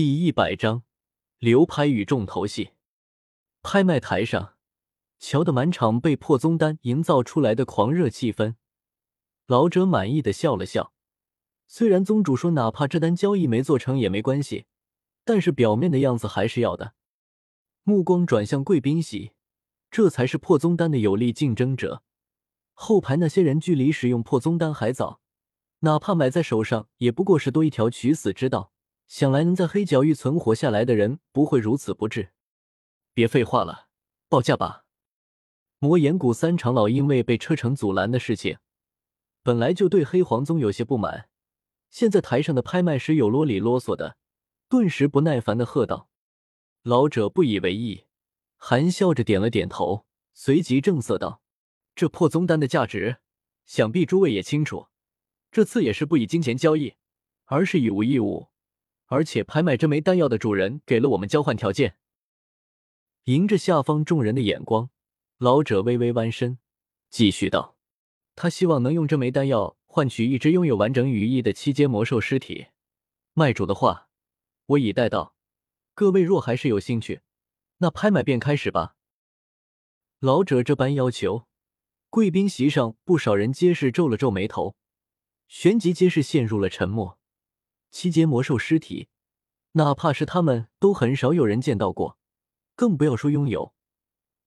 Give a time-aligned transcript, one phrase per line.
[0.00, 0.84] 第一百章
[1.38, 2.70] 流拍与重头戏。
[3.62, 4.54] 拍卖台上，
[5.18, 8.54] 瞧得满场被破宗丹营造出来的狂热气氛，
[9.48, 10.92] 老者满意的笑了笑。
[11.66, 14.66] 虽然宗主说哪怕这单交易没做成也没关系，
[15.24, 16.94] 但是表面的样子还是要的。
[17.82, 19.32] 目光转向贵宾席，
[19.90, 22.04] 这才是破宗丹的有力竞争者。
[22.72, 25.20] 后排那些人距离使用破宗丹还早，
[25.80, 28.72] 哪怕买在手上，也不过是多一条取死之道。
[29.08, 32.28] 想来能在黑角域存活下来的人不会如此不智。
[33.14, 33.88] 别废话了，
[34.28, 34.84] 报价吧！
[35.78, 38.58] 魔岩谷三长老因为被车城阻拦的事情，
[39.42, 41.30] 本来就对黑黄宗有些不满，
[41.88, 44.18] 现在台上的拍卖师有啰里啰嗦的，
[44.68, 46.10] 顿时不耐烦的喝道
[46.82, 48.04] ：“老者不以为意，
[48.56, 51.40] 含笑着点了点头，随即正色道
[51.96, 53.18] ：‘这破宗丹的价值，
[53.64, 54.88] 想必诸位也清楚。
[55.50, 56.96] 这次也是不以金钱交易，
[57.46, 58.48] 而是以物易物。’”
[59.08, 61.96] 而且拍卖这枚丹药的主人给了我们交换条件。
[63.24, 64.88] 迎着下方众人的眼光，
[65.36, 66.58] 老者微微弯身，
[67.10, 67.76] 继续道
[68.36, 72.68] ：“他希望能用这枚丹药换取一只拥有完整羽翼的七阶魔兽尸体。
[73.34, 74.08] 卖主的话，
[74.66, 75.34] 我已带到。
[75.94, 77.20] 各位若还是有兴趣，
[77.78, 78.94] 那拍卖便开始吧。”
[80.20, 81.46] 老者这般要求，
[82.08, 84.76] 贵宾席上不少人皆是皱了皱眉头，
[85.48, 87.17] 旋即皆是陷入了沉默。
[87.90, 89.08] 七阶魔兽尸体，
[89.72, 92.18] 哪怕是他们都很少有人见到过，
[92.76, 93.72] 更不要说拥有。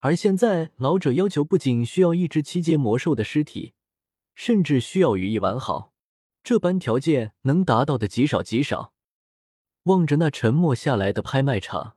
[0.00, 3.74] 而现在老者要求，不仅需要一只七阶魔兽的尸体，
[4.34, 5.92] 甚至需要羽翼完好。
[6.42, 8.92] 这般条件能达到的极少极少。
[9.84, 11.96] 望着那沉默下来的拍卖场，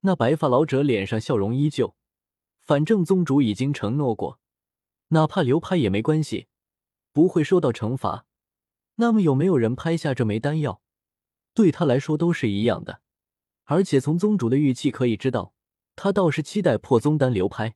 [0.00, 1.94] 那白发老者脸上笑容依旧。
[2.60, 4.38] 反正宗主已经承诺过，
[5.08, 6.48] 哪怕流拍也没关系，
[7.12, 8.25] 不会受到惩罚。
[8.96, 10.82] 那么有没有人拍下这枚丹药，
[11.54, 13.00] 对他来说都是一样的。
[13.64, 15.54] 而且从宗主的语气可以知道，
[15.94, 17.74] 他倒是期待破宗丹流拍。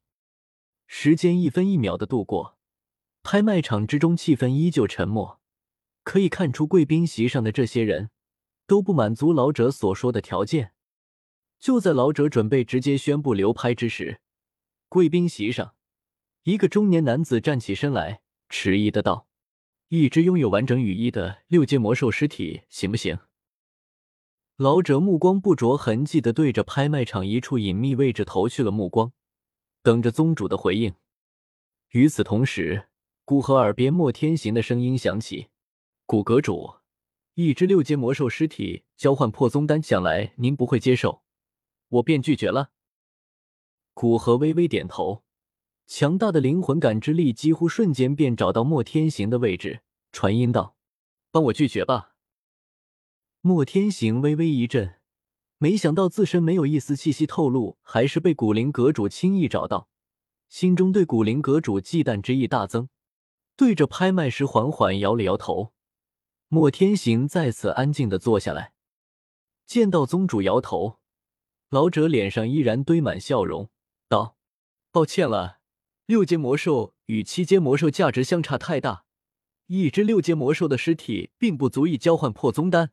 [0.87, 2.59] 时间一分一秒的度过，
[3.23, 5.41] 拍卖场之中气氛依旧沉默。
[6.03, 8.11] 可以看出，贵宾席上的这些人
[8.67, 10.73] 都不满足老者所说的条件。
[11.59, 14.21] 就在老者准备直接宣布流拍之时，
[14.89, 15.75] 贵宾席上
[16.45, 19.29] 一个中年男子站起身来，迟疑的道。
[19.93, 23.19] 一只拥有完整羽翼的六阶魔兽尸体行不行？
[24.55, 29.13] 老者目光不着痕迹的对着拍卖场一处隐秘位置投去了目光，
[29.83, 30.95] 等着宗主的回应。
[31.89, 32.87] 与此同时，
[33.25, 35.49] 古河耳边莫天行的声音响起
[36.07, 36.75] ：“古阁主，
[37.35, 41.25] 一只六阶魔兽尸体交换破宗丹，想来您不会接受，
[41.89, 42.71] 我便拒绝了。”
[43.93, 45.25] 古河微微点头。
[45.91, 49.81] 强大的灵魂感知力几乎瞬间便找到莫天行的位置，
[50.13, 50.77] 传音道
[51.33, 52.15] ：“帮我拒绝吧。”
[53.43, 55.01] 莫天行微微一震，
[55.59, 59.89] 没想到自身没有一丝气息透露，还是被古灵阁主轻易找到，
[60.49, 62.89] 心中对古灵阁主忌惮之意大增，
[63.57, 65.73] 对着拍卖师缓缓摇了摇头。
[66.47, 68.75] 莫天行再次安静的坐下来，
[69.67, 71.01] 见到宗主摇头，
[71.69, 73.69] 老者脸上依然堆满笑容，
[74.09, 74.37] 道
[74.93, 75.59] ：“抱歉了。”
[76.11, 79.05] 六阶魔兽与七阶魔兽价值相差太大，
[79.67, 82.91] 一只六阶魔兽的尸体并不足以交换破宗丹。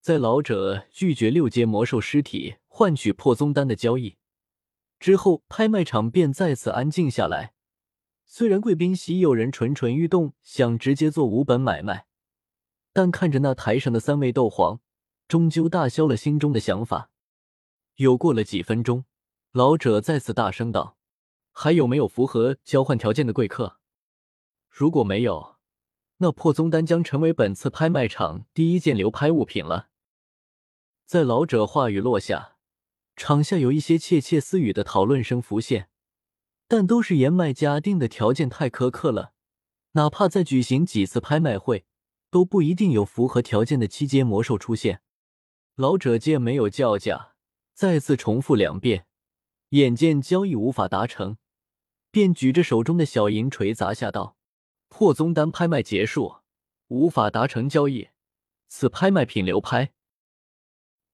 [0.00, 4.16] 在老者拒绝六阶魔兽尸体换取破宗丹的交易
[5.00, 7.52] 之后，拍卖场便再次安静下来。
[8.26, 12.06] 虽然贵宾席有人蠢蠢欲动，想直接做无本买卖，
[12.92, 14.78] 但看着那台上的三位斗皇，
[15.26, 17.10] 终究大消了心中的想法。
[17.96, 19.04] 又过了几分钟，
[19.50, 20.96] 老者再次大声道。
[21.52, 23.78] 还有没有符合交换条件的贵客？
[24.68, 25.56] 如果没有，
[26.16, 29.88] 那破宗丹将成为本次拍卖场第一件流拍物品了。
[31.04, 32.56] 在老者话语落下，
[33.16, 35.90] 场下有一些窃窃私语的讨论声浮现，
[36.66, 39.32] 但都是言卖家定的条件太苛刻了，
[39.92, 41.84] 哪怕再举行几次拍卖会，
[42.30, 45.02] 都不一定有符合条件的七阶魔兽出现。
[45.74, 47.34] 老者见没有叫价，
[47.74, 49.06] 再次重复两遍，
[49.70, 51.36] 眼见交易无法达成。
[52.12, 54.36] 便举着手中的小银锤砸下道
[54.90, 56.36] ：“破宗丹拍卖结束，
[56.88, 58.10] 无法达成交易，
[58.68, 59.94] 此拍卖品流拍。”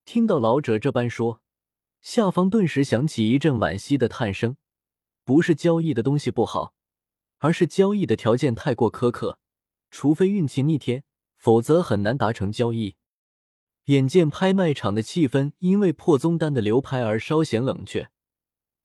[0.03, 1.41] 听到老者这般说，
[2.01, 4.57] 下方顿时响起一阵惋惜的叹声。
[5.23, 6.73] 不是交易的东西不好，
[7.37, 9.39] 而是交易的条件太过苛刻，
[9.91, 11.05] 除非运气逆天，
[11.37, 12.97] 否则很难达成交易。
[13.85, 18.09] 眼见拍卖场的气氛因为破宗丹的流拍而稍显冷却。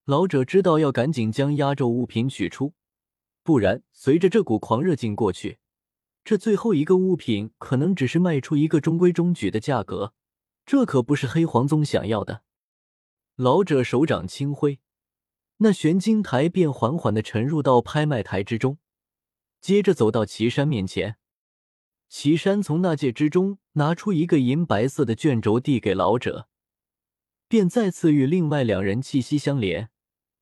[0.05, 2.75] 老者知道要赶紧将压轴物品取出，
[3.43, 5.59] 不然随着这股狂热劲过去，
[6.23, 10.13] 这最后一个物品可能只是卖出一个中规中矩的价格，
[10.67, 12.43] 这可不是黑皇宗想要的。
[13.37, 14.79] 老者手掌轻挥，
[15.57, 18.77] 那玄金台便缓缓的沉入到拍卖台之中，
[19.63, 21.17] 接着走到岐山面前。
[22.11, 26.49] 岐山从那戒之中拿出一个银白色的卷轴，递给老者，
[27.49, 29.91] 便再次与另外两人气息相连，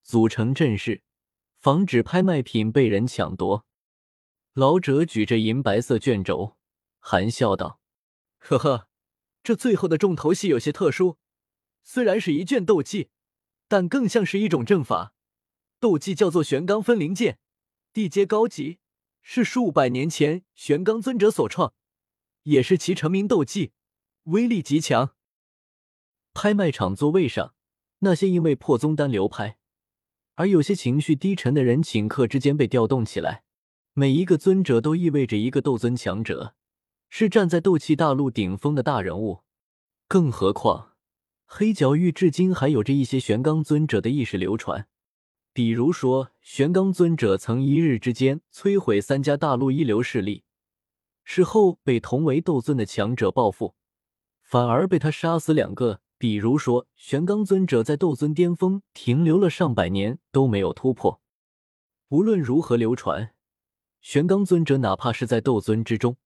[0.02, 1.02] 组成阵势，
[1.58, 3.64] 防止拍卖品被人抢夺。
[4.52, 6.56] 老者举着银白色卷轴，
[6.99, 7.81] 含笑道
[8.38, 8.88] ：“呵呵，
[9.43, 11.19] 这最后的重头戏有些特殊。”
[11.84, 13.10] 虽然是一卷斗技，
[13.66, 15.14] 但更像是一种阵法。
[15.81, 17.38] 斗技叫做玄罡分灵剑，
[17.93, 18.78] 地阶高级，
[19.20, 21.75] 是数百年前玄罡尊者所创，
[22.43, 23.72] 也是其成名斗技，
[24.25, 25.16] 威力极强。
[26.34, 27.55] 拍卖场座位上，
[28.00, 29.58] 那些因为破宗丹流拍
[30.43, 33.44] 而有些情绪低沉的人，顷刻之间被调动起来。
[33.93, 36.56] 每一个尊者都意味着一个斗尊强者，
[37.09, 39.43] 是站在斗气大陆顶峰的大人物。
[40.09, 40.94] 更何况。
[41.47, 44.89] 黑角域至今还有着一些玄罡尊者的意识流传，
[45.53, 50.43] 比如说，玄罡尊者曾一日之间摧毁三家大陆一流势力，
[51.23, 53.77] 事后被同为斗尊的强者报复，
[54.43, 56.00] 反而被他杀死两个。
[56.22, 61.20] 比如说，玄罡尊者在斗尊巅峰停留了上百年都没有突破。
[62.10, 63.34] 无论如何流传，
[64.00, 66.16] 玄罡尊者哪怕是在斗尊之中，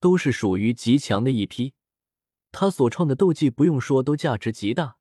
[0.00, 1.74] 都是属于极强的一批。
[2.50, 4.96] 他所创的斗技，不用说都价值极大，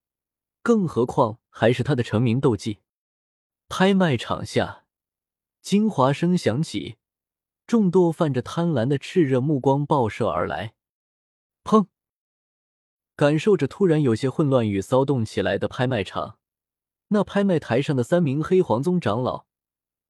[0.62, 2.82] 更何况还是他的成名斗技。
[3.68, 4.84] 拍卖场下，
[5.64, 6.98] 金华声响起，
[7.66, 10.76] 众多泛着贪婪的炽热目光爆射而来。
[11.64, 11.88] 砰！
[13.18, 16.38] 感受着突然有些混乱与骚动起来的拍卖场，
[17.08, 19.48] 那拍卖台上的三名黑皇宗长老，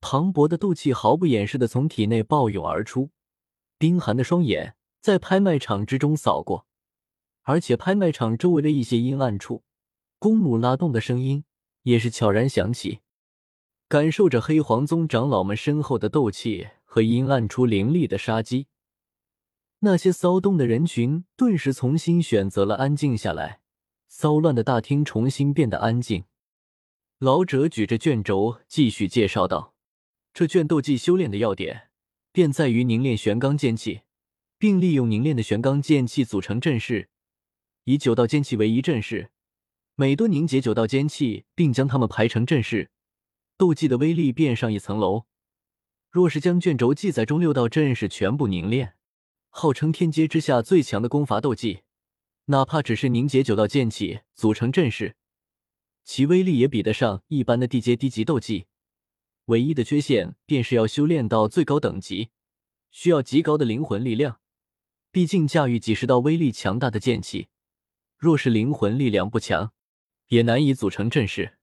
[0.02, 3.12] 磅礴的斗气毫不掩饰的从体内暴涌而出，
[3.78, 6.68] 冰寒的双眼在拍卖场之中扫过。
[7.44, 9.64] 而且拍卖场周围的一些阴暗处，
[10.20, 11.46] 弓弩拉动的声音
[11.84, 13.00] 也是悄然响起。
[13.88, 18.68] 感受着黑皇宗长老们身后的斗气和阴暗处凌厉的杀机，
[19.80, 23.62] 那些骚动的人群顿时重新选择了安静下来。
[24.08, 26.24] 骚乱的大厅重新变得安静。
[27.20, 29.76] 老者举着卷轴继续介绍道
[30.34, 31.90] ：“这卷斗技修炼的要点，
[32.32, 34.02] 便在于凝练玄罡剑气，
[34.58, 37.10] 并利用凝练的玄罡剑气组成阵势。”
[37.86, 39.32] 以九道剑气为一阵势，
[39.96, 42.90] 每多凝结九道剑气，并将它们排成阵势，
[43.58, 45.26] 斗技的威力便上一层楼。
[46.10, 48.97] 若是将卷轴记载中六道阵势全部凝练，
[49.60, 51.82] 号称天阶之下最强的功法斗技，
[52.46, 55.16] 哪怕只是凝结九道剑气组成阵势，
[56.04, 58.68] 其威力也比得上一般的地阶低级斗技。
[59.46, 62.30] 唯一的缺陷便是要修炼到最高等级，
[62.92, 64.40] 需要极高的灵魂力量。
[65.12, 67.48] 毕竟驾驭几十道威力强大的剑气。
[68.16, 69.74] 若是灵魂力量不强，
[70.28, 71.57] 也难以组成阵势。